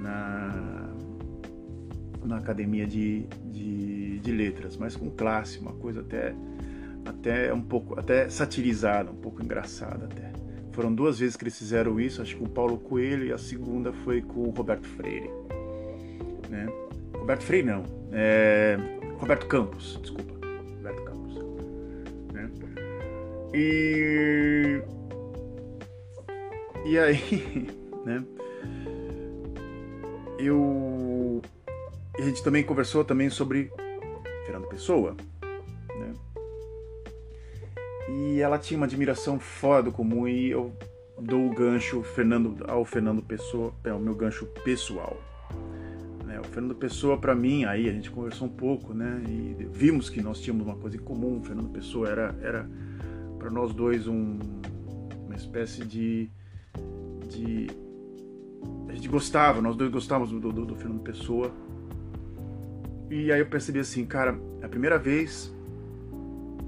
na, 0.00 0.90
na 2.24 2.38
academia 2.38 2.86
de, 2.86 3.26
de, 3.44 4.18
de 4.18 4.32
letras, 4.32 4.76
mas 4.76 4.96
com 4.96 5.08
classe, 5.10 5.58
uma 5.60 5.72
coisa 5.72 6.00
até 6.00 6.34
até 7.06 7.52
um 7.52 7.60
pouco 7.60 7.98
até 7.98 8.28
satirizada, 8.28 9.10
um 9.10 9.16
pouco 9.16 9.42
engraçada 9.42 10.06
até. 10.06 10.32
Foram 10.72 10.94
duas 10.94 11.18
vezes 11.18 11.36
que 11.36 11.44
eles 11.44 11.56
fizeram 11.56 11.98
isso, 11.98 12.20
acho 12.20 12.34
que 12.34 12.40
com 12.40 12.46
o 12.46 12.50
Paulo 12.50 12.76
Coelho 12.78 13.24
e 13.24 13.32
a 13.32 13.38
segunda 13.38 13.92
foi 13.92 14.20
com 14.20 14.40
o 14.40 14.50
Roberto 14.50 14.86
Freire, 14.86 15.30
né? 16.50 16.66
Roberto 17.14 17.42
Freire 17.44 17.66
não, 17.66 17.82
é, 18.12 18.76
Roberto 19.18 19.46
Campos, 19.46 19.98
desculpa. 20.02 20.34
Roberto 20.76 21.02
Campos. 21.04 21.34
Né? 22.32 22.50
E. 23.54 24.82
E 26.84 26.98
aí, 26.98 27.68
né? 28.04 28.24
Eu. 30.38 31.40
A 32.18 32.22
gente 32.22 32.42
também 32.42 32.62
conversou 32.62 33.04
também 33.04 33.28
sobre 33.30 33.70
Fernando 34.44 34.68
Pessoa? 34.68 35.16
E 38.08 38.40
ela 38.40 38.58
tinha 38.58 38.78
uma 38.78 38.86
admiração 38.86 39.38
fora 39.38 39.82
do 39.82 39.92
comum 39.92 40.28
e 40.28 40.50
eu 40.50 40.72
dou 41.18 41.46
o 41.46 41.54
gancho 41.54 42.02
Fernando, 42.02 42.64
ao 42.68 42.84
Fernando 42.84 43.22
Pessoa, 43.22 43.72
é 43.82 43.92
o 43.92 43.98
meu 43.98 44.14
gancho 44.14 44.46
pessoal. 44.64 45.16
Né? 46.24 46.38
O 46.38 46.44
Fernando 46.44 46.74
Pessoa, 46.74 47.18
para 47.18 47.34
mim, 47.34 47.64
aí 47.64 47.88
a 47.88 47.92
gente 47.92 48.10
conversou 48.10 48.46
um 48.46 48.50
pouco, 48.50 48.92
né? 48.92 49.22
E 49.28 49.66
vimos 49.72 50.10
que 50.10 50.20
nós 50.20 50.40
tínhamos 50.40 50.66
uma 50.66 50.76
coisa 50.76 50.96
em 50.96 51.00
comum. 51.00 51.38
O 51.38 51.42
Fernando 51.42 51.70
Pessoa 51.70 52.08
era, 52.08 52.34
era 52.40 52.68
para 53.38 53.50
nós 53.50 53.72
dois 53.72 54.06
um, 54.06 54.38
uma 55.24 55.34
espécie 55.34 55.84
de, 55.84 56.30
de. 57.28 57.66
A 58.88 58.94
gente 58.94 59.08
gostava, 59.08 59.60
nós 59.60 59.76
dois 59.76 59.90
gostávamos 59.90 60.30
do, 60.30 60.52
do, 60.52 60.64
do 60.64 60.76
Fernando 60.76 61.02
Pessoa. 61.02 61.50
E 63.10 63.32
aí 63.32 63.40
eu 63.40 63.46
percebi 63.46 63.78
assim, 63.78 64.04
cara, 64.04 64.38
a 64.62 64.68
primeira 64.68 64.98
vez 64.98 65.54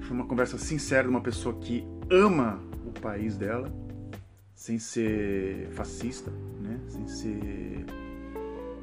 foi 0.09 0.17
uma 0.17 0.27
conversa 0.27 0.57
sincera 0.57 1.03
de 1.03 1.11
uma 1.11 1.21
pessoa 1.21 1.55
que 1.57 1.87
ama 2.11 2.59
o 2.87 2.99
país 2.99 3.37
dela, 3.37 3.71
sem 4.55 4.79
ser 4.79 5.69
fascista, 5.73 6.31
né? 6.63 6.81
Sem 6.89 7.07
ser 7.07 7.85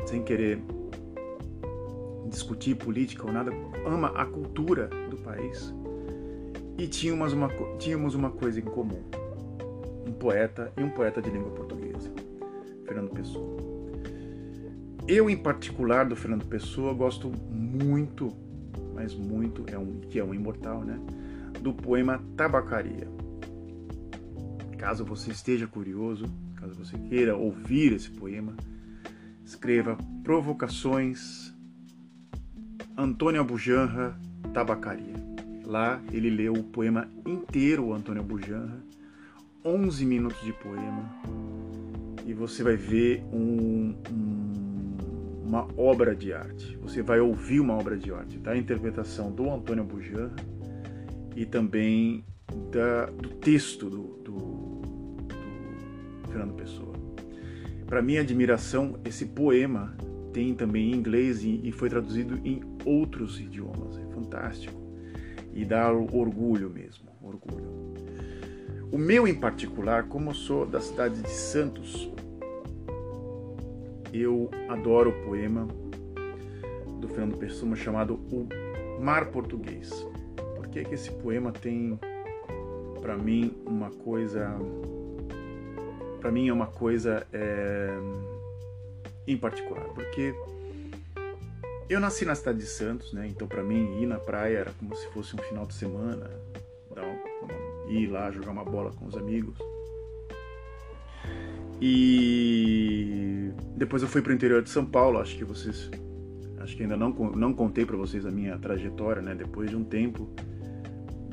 sem 0.06 0.24
querer 0.24 0.60
discutir 2.30 2.76
política 2.76 3.26
ou 3.26 3.34
nada, 3.34 3.52
ama 3.88 4.10
a 4.10 4.24
cultura 4.24 4.88
do 5.10 5.18
país. 5.18 5.74
E 6.78 6.88
tínhamos 6.88 7.34
uma, 7.34 7.50
tínhamos 7.80 8.14
uma 8.14 8.30
coisa 8.30 8.60
em 8.60 8.64
comum: 8.64 9.02
um 10.08 10.14
poeta 10.14 10.72
e 10.78 10.84
um 10.84 10.92
poeta 10.92 11.24
de 11.24 11.32
língua 11.32 11.50
portuguesa, 11.50 12.12
Fernando 12.86 13.10
Pessoa. 13.10 13.58
Eu, 15.08 15.28
em 15.28 15.38
particular, 15.38 16.06
do 16.06 16.16
Fernando 16.16 16.46
Pessoa, 16.46 16.94
gosto 16.94 17.32
muito, 17.50 18.32
mas 18.96 19.14
muito, 19.14 19.66
é 19.68 19.78
um, 19.78 20.00
que 20.00 20.18
é 20.18 20.24
um 20.24 20.34
imortal, 20.34 20.84
né? 20.84 20.98
Do 21.62 21.74
poema 21.74 22.24
Tabacaria. 22.36 23.08
Caso 24.78 25.04
você 25.04 25.32
esteja 25.32 25.68
curioso, 25.68 26.26
caso 26.56 26.74
você 26.74 26.98
queira 26.98 27.36
ouvir 27.36 27.94
esse 27.94 28.10
poema, 28.10 28.56
escreva 29.44 29.98
Provocações 30.24 31.54
Antônio 32.98 33.42
Abujanra 33.42 34.18
Tabacaria. 34.54 35.16
Lá 35.66 36.02
ele 36.12 36.30
leu 36.30 36.54
o 36.54 36.64
poema 36.64 37.10
inteiro, 37.26 37.94
Antônio 37.94 38.22
Abujanra, 38.22 38.82
11 39.64 40.06
minutos 40.06 40.42
de 40.44 40.54
poema, 40.54 41.12
e 42.26 42.34
você 42.34 42.64
vai 42.64 42.76
ver 42.76 43.24
um, 43.34 43.96
um, 44.12 44.45
uma 45.56 45.68
obra 45.78 46.14
de 46.14 46.34
arte. 46.34 46.78
Você 46.82 47.02
vai 47.02 47.22
ouvir 47.22 47.62
uma 47.62 47.76
obra 47.76 47.98
de 47.98 48.12
arte, 48.12 48.38
da 48.38 48.58
interpretação 48.58 49.32
do 49.32 49.50
Antônio 49.50 49.84
Abujanra 49.84 50.36
e 51.34 51.46
também 51.46 52.26
da, 52.72 53.06
do 53.06 53.30
texto 53.30 53.90
do, 53.90 54.04
do, 54.22 54.36
do 55.22 56.28
Fernando 56.28 56.54
Pessoa. 56.56 56.94
Para 57.88 58.02
minha 58.02 58.20
admiração, 58.20 59.00
esse 59.06 59.28
poema 59.28 59.96
tem 60.34 60.54
também 60.54 60.92
em 60.92 60.96
inglês 60.96 61.42
e 61.46 61.72
foi 61.72 61.90
traduzido 61.90 62.38
em 62.44 62.62
outros 62.84 63.40
idiomas. 63.40 63.98
É 63.98 64.14
fantástico. 64.14 64.76
E 65.54 65.64
dá 65.64 65.90
orgulho 65.90 66.70
mesmo, 66.70 67.06
orgulho. 67.22 67.96
O 68.92 68.98
meu 68.98 69.26
em 69.26 69.34
particular, 69.34 70.04
como 70.10 70.32
eu 70.32 70.34
sou 70.34 70.66
da 70.66 70.82
cidade 70.82 71.22
de 71.22 71.30
Santos, 71.30 72.12
eu 74.22 74.50
adoro 74.70 75.10
o 75.10 75.26
poema 75.26 75.68
do 77.00 77.08
Fernando 77.08 77.38
Pessoa 77.38 77.76
chamado 77.76 78.20
O 78.32 78.48
Mar 79.02 79.28
Português. 79.32 79.92
Por 80.56 80.68
que, 80.68 80.84
que 80.84 80.96
esse 80.96 81.12
poema 81.12 81.52
tem 81.52 82.00
para 83.02 83.18
mim 83.18 83.54
uma 83.66 83.92
coisa 83.92 84.56
para 86.20 86.32
mim 86.32 86.50
é 86.50 86.54
uma 86.54 86.66
coisa 86.66 87.28
é, 87.32 87.90
em 89.28 89.38
particular, 89.38 89.86
porque 89.90 90.34
eu 91.88 92.00
nasci 92.00 92.26
na 92.26 92.34
cidade 92.34 92.58
de 92.58 92.66
Santos, 92.66 93.14
né? 93.14 93.28
Então 93.28 93.48
para 93.48 93.62
mim 93.62 94.02
ir 94.02 94.08
na 94.08 94.18
praia 94.18 94.58
era 94.58 94.72
como 94.72 94.96
se 94.96 95.08
fosse 95.10 95.36
um 95.36 95.40
final 95.40 95.68
de 95.68 95.76
semana, 95.76 96.32
ir 97.88 98.08
lá 98.08 98.32
jogar 98.32 98.52
uma 98.52 98.66
bola 98.66 98.92
com 98.92 99.06
os 99.06 99.16
amigos. 99.16 99.58
E 101.82 103.52
depois 103.76 104.02
eu 104.02 104.08
fui 104.08 104.22
para 104.22 104.32
o 104.32 104.36
interior 104.36 104.62
de 104.62 104.70
São 104.70 104.86
Paulo, 104.86 105.20
acho 105.20 105.38
que 105.38 105.44
vocês 105.44 105.90
acho 106.60 106.76
que 106.76 106.84
ainda 106.84 106.98
não 106.98 107.12
não 107.12 107.54
contei 107.54 107.86
para 107.86 107.98
vocês 107.98 108.26
a 108.26 108.32
minha 108.32 108.58
trajetória, 108.58 109.22
né? 109.22 109.36
Depois 109.36 109.70
de 109.70 109.76
um 109.76 109.84
tempo 109.84 110.30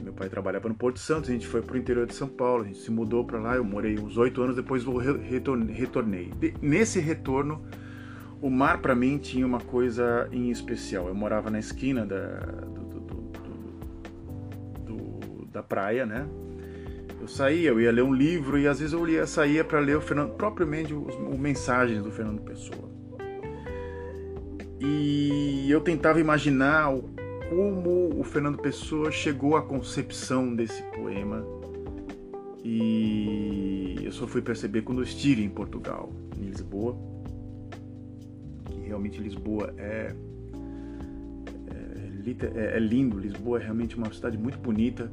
meu 0.02 0.12
pai 0.12 0.28
trabalhava 0.28 0.68
no 0.68 0.74
Porto 0.74 0.98
Santo, 0.98 1.30
a 1.30 1.32
gente 1.32 1.46
foi 1.46 1.62
para 1.62 1.74
o 1.74 1.78
interior 1.78 2.06
de 2.06 2.14
São 2.14 2.28
Paulo, 2.28 2.64
a 2.64 2.66
gente 2.66 2.78
se 2.78 2.90
mudou 2.90 3.24
para 3.24 3.38
lá, 3.38 3.56
eu 3.56 3.64
morei 3.64 3.98
uns 3.98 4.18
oito 4.18 4.42
anos, 4.42 4.56
depois 4.56 4.84
retornei. 4.84 6.30
nesse 6.60 7.00
retorno, 7.00 7.64
o 8.40 8.50
mar 8.50 8.82
para 8.82 8.94
mim 8.94 9.16
tinha 9.16 9.46
uma 9.46 9.60
coisa 9.60 10.28
em 10.30 10.50
especial. 10.50 11.08
Eu 11.08 11.14
morava 11.14 11.50
na 11.50 11.58
esquina 11.58 12.04
da, 12.04 12.36
do, 12.36 13.00
do, 13.00 13.32
do, 14.84 15.46
da 15.46 15.62
praia, 15.62 16.04
né? 16.04 16.28
Eu 17.22 17.28
saía, 17.28 17.68
eu 17.68 17.80
ia 17.80 17.92
ler 17.92 18.02
um 18.02 18.12
livro 18.12 18.58
e 18.58 18.66
às 18.66 18.80
vezes 18.80 18.92
eu 18.92 19.08
ia, 19.08 19.24
saía 19.28 19.64
para 19.64 19.78
ler 19.78 19.96
o 19.96 20.00
Fernando, 20.00 20.32
propriamente 20.32 20.92
os, 20.92 21.16
mensagens 21.38 22.02
do 22.02 22.10
Fernando 22.10 22.42
Pessoa. 22.42 22.90
E 24.80 25.70
eu 25.70 25.80
tentava 25.80 26.18
imaginar 26.18 26.92
como 27.48 28.18
o 28.18 28.24
Fernando 28.24 28.58
Pessoa 28.58 29.12
chegou 29.12 29.56
à 29.56 29.62
concepção 29.62 30.52
desse 30.52 30.82
poema 30.94 31.46
E 32.64 33.98
eu 34.02 34.10
só 34.10 34.26
fui 34.26 34.42
perceber 34.42 34.82
quando 34.82 34.98
eu 34.98 35.04
estive 35.04 35.44
em 35.44 35.48
Portugal, 35.48 36.12
em 36.36 36.46
Lisboa, 36.46 36.98
que 38.64 38.80
realmente 38.80 39.20
Lisboa 39.20 39.72
é 39.78 40.12
é, 41.70 42.46
é, 42.58 42.76
é 42.76 42.80
lindo. 42.80 43.16
Lisboa 43.16 43.60
é 43.60 43.62
realmente 43.62 43.96
uma 43.96 44.12
cidade 44.12 44.36
muito 44.36 44.58
bonita 44.58 45.08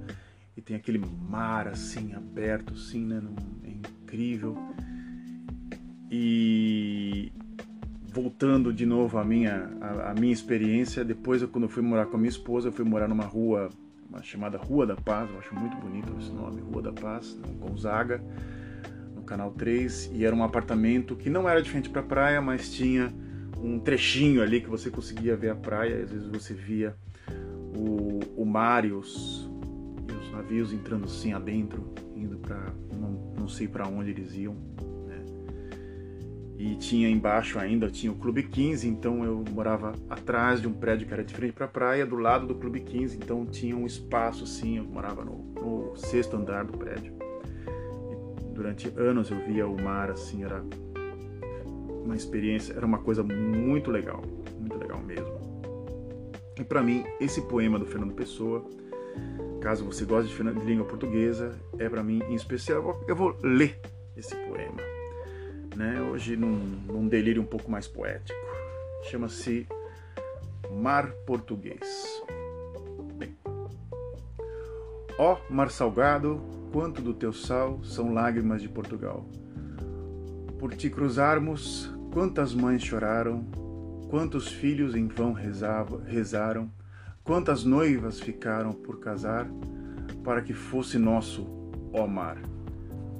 e 0.59 0.61
tem 0.61 0.75
aquele 0.75 1.01
mar 1.29 1.69
assim 1.69 2.13
aberto, 2.13 2.73
assim, 2.73 3.05
né? 3.05 3.21
É 3.63 3.69
incrível. 3.69 4.57
E 6.11 7.31
voltando 8.11 8.73
de 8.73 8.85
novo 8.85 9.17
à 9.17 9.23
minha, 9.23 9.69
à 10.05 10.13
minha 10.13 10.33
experiência, 10.33 11.05
depois 11.05 11.41
eu, 11.41 11.47
quando 11.47 11.63
eu 11.63 11.69
fui 11.69 11.81
morar 11.81 12.07
com 12.07 12.17
a 12.17 12.19
minha 12.19 12.29
esposa, 12.29 12.67
eu 12.67 12.71
fui 12.73 12.83
morar 12.83 13.07
numa 13.07 13.23
rua 13.23 13.69
uma 14.09 14.21
chamada 14.21 14.57
Rua 14.57 14.85
da 14.87 14.95
Paz, 14.95 15.29
eu 15.29 15.37
acho 15.37 15.55
muito 15.55 15.77
bonito 15.77 16.13
esse 16.19 16.31
nome, 16.31 16.59
Rua 16.59 16.81
da 16.81 16.91
Paz, 16.91 17.35
no 17.35 17.53
Gonzaga, 17.53 18.21
no 19.15 19.21
Canal 19.21 19.51
3, 19.51 20.11
e 20.13 20.25
era 20.25 20.35
um 20.35 20.43
apartamento 20.43 21.15
que 21.15 21.29
não 21.29 21.47
era 21.47 21.61
de 21.61 21.69
frente 21.69 21.89
para 21.89 22.01
a 22.01 22.03
praia, 22.05 22.41
mas 22.41 22.73
tinha 22.73 23.13
um 23.63 23.79
trechinho 23.79 24.41
ali 24.41 24.59
que 24.59 24.67
você 24.67 24.89
conseguia 24.89 25.37
ver 25.37 25.51
a 25.51 25.55
praia, 25.55 26.03
às 26.03 26.09
vezes 26.09 26.27
você 26.27 26.55
via 26.55 26.95
o, 27.77 28.19
o 28.35 28.45
navios 30.39 30.71
entrando 30.71 31.05
assim 31.05 31.33
adentro, 31.33 31.93
indo 32.15 32.37
para 32.37 32.73
não, 32.93 33.33
não 33.37 33.47
sei 33.47 33.67
para 33.67 33.87
onde 33.87 34.11
eles 34.11 34.33
iam. 34.33 34.55
Né? 35.05 35.25
E 36.57 36.75
tinha 36.75 37.09
embaixo 37.09 37.59
ainda, 37.59 37.89
tinha 37.89 38.11
o 38.11 38.15
Clube 38.15 38.43
15, 38.43 38.87
então 38.87 39.23
eu 39.23 39.43
morava 39.51 39.93
atrás 40.09 40.61
de 40.61 40.67
um 40.67 40.73
prédio 40.73 41.07
que 41.07 41.13
era 41.13 41.23
de 41.23 41.33
frente 41.33 41.53
para 41.53 41.65
a 41.65 41.69
praia, 41.69 42.05
do 42.05 42.15
lado 42.15 42.47
do 42.47 42.55
Clube 42.55 42.79
15, 42.79 43.17
então 43.17 43.45
tinha 43.45 43.75
um 43.75 43.85
espaço 43.85 44.45
assim, 44.45 44.77
eu 44.77 44.85
morava 44.85 45.23
no, 45.25 45.43
no 45.55 45.95
sexto 45.97 46.37
andar 46.37 46.63
do 46.63 46.77
prédio. 46.77 47.13
E 48.09 48.53
durante 48.53 48.87
anos 48.97 49.29
eu 49.29 49.45
via 49.45 49.67
o 49.67 49.81
mar 49.81 50.09
assim, 50.09 50.43
era 50.43 50.63
uma 52.05 52.15
experiência, 52.15 52.73
era 52.73 52.85
uma 52.85 52.99
coisa 52.99 53.23
muito 53.23 53.91
legal, 53.91 54.23
muito 54.57 54.77
legal 54.77 55.01
mesmo. 55.03 55.37
E 56.57 56.63
para 56.63 56.81
mim, 56.81 57.05
esse 57.21 57.41
poema 57.43 57.79
do 57.79 57.85
Fernando 57.85 58.13
Pessoa, 58.13 58.65
caso 59.61 59.85
você 59.85 60.05
goste 60.05 60.33
de 60.35 60.65
língua 60.65 60.85
portuguesa, 60.85 61.59
é 61.77 61.87
para 61.89 62.03
mim 62.03 62.21
em 62.29 62.35
especial. 62.35 63.03
Eu 63.07 63.15
vou 63.15 63.37
ler 63.41 63.79
esse 64.15 64.35
poema, 64.35 64.81
né? 65.75 66.01
Hoje 66.01 66.35
num, 66.35 66.57
num 66.87 67.07
delírio 67.07 67.41
um 67.41 67.45
pouco 67.45 67.69
mais 67.69 67.87
poético. 67.87 68.39
Chama-se 69.03 69.67
Mar 70.71 71.11
Português. 71.25 72.21
Bem. 73.15 73.35
Ó 75.17 75.37
mar 75.49 75.69
salgado, 75.71 76.41
quanto 76.71 77.01
do 77.01 77.13
teu 77.13 77.33
sal 77.33 77.83
são 77.83 78.13
lágrimas 78.13 78.61
de 78.61 78.69
Portugal. 78.69 79.25
Por 80.57 80.73
te 80.75 80.89
cruzarmos, 80.89 81.89
Quantas 82.11 82.55
mães 82.55 82.81
choraram, 82.81 83.45
quantos 84.09 84.47
filhos 84.47 84.95
em 84.95 85.07
vão 85.07 85.31
rezava, 85.31 86.01
rezaram, 86.07 86.71
quantas 87.29 87.63
noivas 87.63 88.19
ficaram 88.19 88.73
por 88.73 88.99
casar 88.99 89.47
para 90.23 90.41
que 90.41 90.51
fosse 90.51 90.97
nosso, 90.97 91.47
ó 91.93 92.07
mar. 92.07 92.41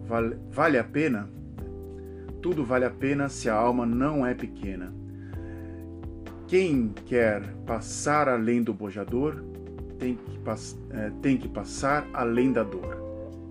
Vale, 0.07 0.35
vale 0.49 0.79
a 0.79 0.83
pena? 0.83 1.29
Tudo 2.41 2.65
vale 2.65 2.85
a 2.85 2.89
pena 2.89 3.29
se 3.29 3.51
a 3.51 3.53
alma 3.53 3.85
não 3.85 4.25
é 4.25 4.33
pequena. 4.33 4.91
Quem 6.47 6.91
quer 7.05 7.53
passar 7.67 8.27
além 8.27 8.63
do 8.63 8.73
bojador 8.73 9.43
tem 9.99 10.15
que, 10.15 10.39
é, 10.89 11.11
tem 11.21 11.37
que 11.37 11.47
passar 11.47 12.07
além 12.11 12.51
da 12.51 12.63
dor. 12.63 12.97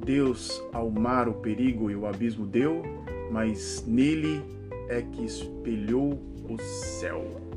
Deus 0.05 0.61
ao 0.73 0.91
mar 0.91 1.29
o 1.29 1.35
perigo 1.35 1.89
e 1.89 1.95
o 1.95 2.05
abismo 2.05 2.45
deu, 2.45 2.83
mas 3.31 3.85
nele 3.87 4.43
é 4.89 5.03
que 5.03 5.25
espelhou 5.25 6.21
o 6.49 6.61
céu. 6.61 7.48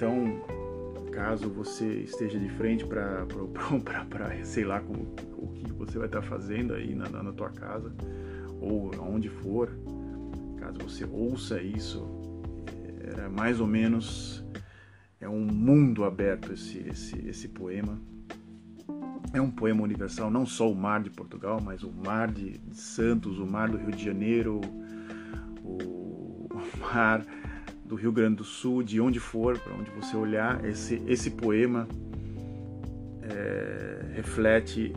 Então, 0.00 0.40
caso 1.12 1.50
você 1.50 1.86
esteja 2.00 2.38
de 2.38 2.48
frente 2.48 2.86
para 2.86 3.26
sei 4.44 4.64
lá 4.64 4.80
como, 4.80 5.14
o 5.36 5.48
que 5.48 5.70
você 5.74 5.98
vai 5.98 6.06
estar 6.06 6.22
fazendo 6.22 6.72
aí 6.72 6.94
na, 6.94 7.06
na 7.10 7.32
tua 7.34 7.50
casa 7.50 7.92
ou 8.58 8.92
aonde 8.98 9.28
for, 9.28 9.68
caso 10.58 10.78
você 10.78 11.04
ouça 11.04 11.60
isso, 11.60 12.02
é 13.18 13.28
mais 13.28 13.60
ou 13.60 13.66
menos 13.66 14.42
é 15.20 15.28
um 15.28 15.44
mundo 15.44 16.02
aberto 16.04 16.50
esse, 16.50 16.78
esse, 16.78 17.18
esse 17.28 17.48
poema. 17.48 18.00
É 19.34 19.40
um 19.40 19.50
poema 19.50 19.82
universal, 19.82 20.30
não 20.30 20.46
só 20.46 20.72
o 20.72 20.74
mar 20.74 21.02
de 21.02 21.10
Portugal, 21.10 21.60
mas 21.62 21.82
o 21.82 21.92
mar 21.92 22.32
de 22.32 22.58
Santos, 22.72 23.38
o 23.38 23.46
mar 23.46 23.68
do 23.68 23.76
Rio 23.76 23.90
de 23.90 24.02
Janeiro, 24.02 24.62
o 25.62 26.48
mar 26.80 27.22
do 27.90 27.96
Rio 27.96 28.12
Grande 28.12 28.36
do 28.36 28.44
Sul, 28.44 28.84
de 28.84 29.00
onde 29.00 29.18
for, 29.18 29.58
para 29.58 29.74
onde 29.74 29.90
você 29.90 30.16
olhar, 30.16 30.64
esse, 30.64 31.02
esse 31.08 31.32
poema 31.32 31.88
é, 33.20 34.12
reflete 34.14 34.92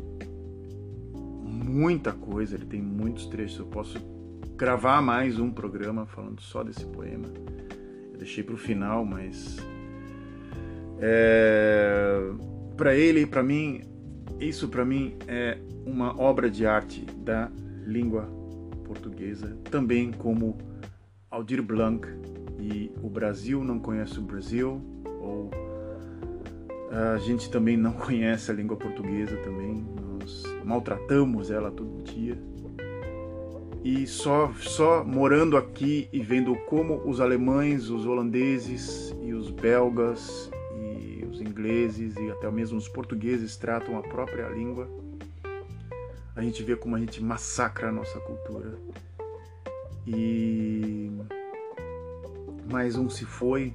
muita 1.44 2.12
coisa, 2.12 2.54
ele 2.54 2.68
tem 2.68 2.80
muitos 2.80 3.26
trechos. 3.26 3.58
Eu 3.58 3.66
posso 3.66 4.00
gravar 4.56 5.02
mais 5.02 5.40
um 5.40 5.50
programa 5.50 6.06
falando 6.06 6.40
só 6.40 6.64
desse 6.64 6.86
poema. 6.86 7.26
Eu 8.12 8.20
deixei 8.20 8.44
para 8.44 8.54
o 8.54 8.58
final, 8.58 9.04
mas 9.04 9.58
é, 11.00 12.32
para 12.78 12.96
ele 12.96 13.22
e 13.22 13.26
para 13.26 13.42
mim 13.42 13.82
isso 14.40 14.68
para 14.68 14.86
mim 14.86 15.16
é 15.28 15.58
uma 15.84 16.20
obra 16.22 16.48
de 16.48 16.66
arte 16.68 17.06
da 17.18 17.50
língua 17.88 18.30
portuguesa, 18.86 19.58
também 19.72 20.12
como 20.12 20.58
Aldir 21.32 21.64
Blanc 21.64 22.08
e 22.64 22.92
o 23.02 23.10
Brasil 23.10 23.64
não 23.64 23.80
conhece 23.80 24.20
o 24.20 24.22
Brasil, 24.22 24.82
ou 25.20 25.52
a 26.92 27.18
gente 27.18 27.50
também 27.50 27.76
não 27.76 27.92
conhece 27.94 28.52
a 28.52 28.54
língua 28.54 28.78
portuguesa 28.78 29.36
também, 29.38 29.86
nós 30.02 30.44
maltratamos 30.64 31.52
ela 31.52 31.72
todo 31.72 32.04
dia. 32.04 32.38
E 33.84 34.08
só, 34.08 34.54
só 34.54 35.04
morando 35.04 35.58
aqui 35.58 36.08
e 36.14 36.22
vendo 36.22 36.56
como 36.68 37.02
os 37.06 37.20
alemães, 37.20 37.90
os 37.90 38.06
holandeses 38.06 39.14
e 39.22 39.34
os 39.34 39.50
belgas 39.50 40.50
ingleses 41.44 42.16
e 42.16 42.32
até 42.32 42.50
mesmo 42.50 42.78
os 42.78 42.88
portugueses 42.88 43.56
tratam 43.56 43.98
a 43.98 44.02
própria 44.02 44.48
língua, 44.50 44.90
a 46.36 46.42
gente 46.42 46.64
vê 46.64 46.76
como 46.76 46.96
a 46.96 47.00
gente 47.00 47.24
massacra 47.24 47.90
a 47.90 47.92
nossa 47.92 48.20
cultura. 48.22 48.76
E 50.06 50.73
mais 52.74 52.96
um 52.96 53.08
se 53.08 53.24
foi, 53.24 53.72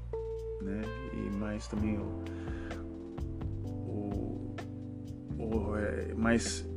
né? 0.60 0.82
E 1.12 1.36
mais 1.36 1.68
também 1.68 1.96
o, 1.98 2.24
o, 3.86 4.56
o 5.38 5.76
é, 5.76 6.12
mais 6.14 6.68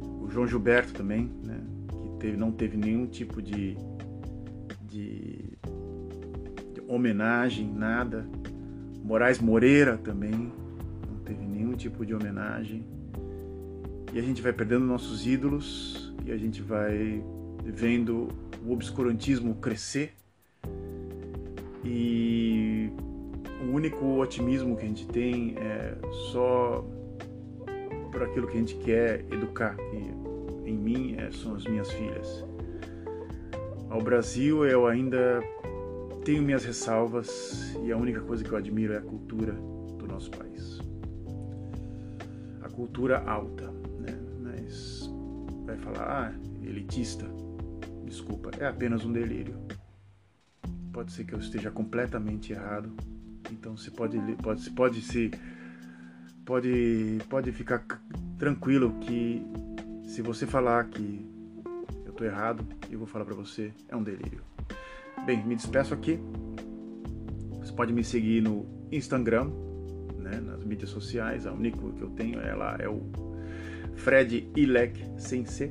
o 0.00 0.26
João 0.30 0.46
Gilberto 0.46 0.94
também, 0.94 1.30
né? 1.44 1.60
Que 1.86 2.18
teve, 2.18 2.36
não 2.38 2.50
teve 2.50 2.78
nenhum 2.78 3.06
tipo 3.06 3.42
de, 3.42 3.76
de, 4.88 5.58
de 6.72 6.80
homenagem, 6.88 7.70
nada 7.70 8.26
Moraes 9.04 9.38
Moreira 9.38 9.98
também 9.98 10.32
não 10.32 11.18
teve 11.26 11.44
nenhum 11.44 11.74
tipo 11.74 12.06
de 12.06 12.14
homenagem. 12.14 12.86
E 14.14 14.18
a 14.18 14.22
gente 14.22 14.40
vai 14.40 14.54
perdendo 14.54 14.86
nossos 14.86 15.26
ídolos 15.26 16.14
e 16.24 16.32
a 16.32 16.38
gente 16.38 16.62
vai 16.62 17.22
vendo 17.62 18.28
o 18.64 18.72
obscurantismo 18.72 19.56
crescer. 19.56 20.19
E 21.84 22.90
o 23.62 23.72
único 23.72 24.18
otimismo 24.18 24.76
que 24.76 24.84
a 24.84 24.88
gente 24.88 25.06
tem 25.06 25.56
é 25.58 25.96
só 26.30 26.84
por 28.10 28.22
aquilo 28.22 28.46
que 28.46 28.56
a 28.56 28.60
gente 28.60 28.76
quer 28.76 29.24
educar, 29.30 29.76
que 29.76 30.68
em 30.68 30.76
mim 30.76 31.16
é, 31.18 31.30
são 31.30 31.54
as 31.54 31.64
minhas 31.64 31.90
filhas. 31.92 32.44
Ao 33.88 34.00
Brasil 34.00 34.64
eu 34.64 34.86
ainda 34.86 35.42
tenho 36.24 36.42
minhas 36.42 36.64
ressalvas 36.64 37.74
e 37.82 37.90
a 37.90 37.96
única 37.96 38.20
coisa 38.20 38.44
que 38.44 38.50
eu 38.50 38.58
admiro 38.58 38.92
é 38.92 38.98
a 38.98 39.02
cultura 39.02 39.52
do 39.98 40.06
nosso 40.06 40.30
país. 40.30 40.80
A 42.62 42.68
cultura 42.68 43.18
alta, 43.26 43.70
né? 43.98 44.18
Mas 44.40 45.10
vai 45.64 45.76
falar, 45.76 46.34
ah, 46.34 46.66
elitista. 46.66 47.26
Desculpa, 48.04 48.50
é 48.58 48.66
apenas 48.66 49.04
um 49.04 49.12
delírio. 49.12 49.54
Pode 50.92 51.12
ser 51.12 51.24
que 51.24 51.34
eu 51.34 51.38
esteja 51.38 51.70
completamente 51.70 52.52
errado. 52.52 52.92
Então 53.50 53.76
você 53.76 53.90
pode 53.90 54.18
pode 54.42 54.70
pode 54.70 55.02
se 55.02 55.30
pode 56.44 57.18
pode 57.28 57.52
ficar 57.52 57.84
tranquilo 58.38 58.98
que 59.00 59.42
se 60.04 60.22
você 60.22 60.46
falar 60.46 60.84
que 60.88 61.24
eu 62.04 62.10
estou 62.10 62.26
errado, 62.26 62.66
eu 62.90 62.98
vou 62.98 63.06
falar 63.06 63.24
para 63.24 63.34
você, 63.34 63.72
é 63.88 63.94
um 63.94 64.02
delírio. 64.02 64.42
Bem, 65.24 65.46
me 65.46 65.54
despeço 65.54 65.94
aqui. 65.94 66.18
Você 67.60 67.72
pode 67.72 67.92
me 67.92 68.02
seguir 68.02 68.40
no 68.40 68.66
Instagram, 68.90 69.50
né, 70.16 70.40
nas 70.40 70.64
mídias 70.64 70.90
sociais. 70.90 71.46
A 71.46 71.52
única 71.52 71.78
que 71.78 72.00
eu 72.00 72.10
tenho 72.10 72.40
é 72.40 72.54
lá 72.54 72.76
é 72.80 72.88
o 72.88 73.02
Fred 73.94 74.50
Ilek, 74.56 75.04
sem 75.18 75.44
C, 75.44 75.70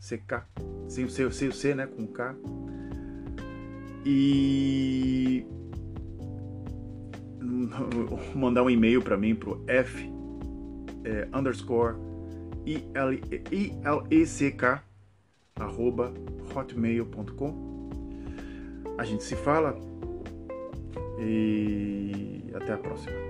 CK, 0.00 0.42
sem 0.88 1.04
o 1.04 1.10
C, 1.10 1.30
sem 1.30 1.48
o 1.48 1.52
C, 1.52 1.74
né, 1.74 1.86
com 1.86 2.06
K. 2.06 2.34
E 4.04 5.44
mandar 8.34 8.62
um 8.62 8.70
e-mail 8.70 9.02
para 9.02 9.16
mim 9.16 9.34
pro 9.34 9.62
F 9.66 10.10
é, 11.04 11.28
underscore 11.34 11.96
I-L-E-C-K 13.50 14.82
arroba 15.58 16.12
hotmail.com. 16.54 17.68
A 18.96 19.04
gente 19.04 19.24
se 19.24 19.36
fala 19.36 19.78
e 21.20 22.44
até 22.54 22.72
a 22.74 22.78
próxima. 22.78 23.27